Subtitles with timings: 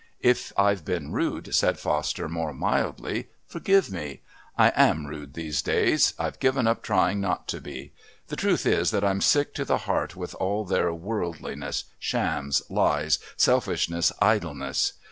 [0.21, 4.21] "If I've been rude," said Foster more mildly, "forgive me.
[4.57, 6.15] I am rude these days.
[6.17, 7.93] I've given up trying not to be.
[8.29, 13.19] The truth is that I'm sick to the heart with all their worldliness, shams, lies,
[13.37, 14.93] selfishness, idleness.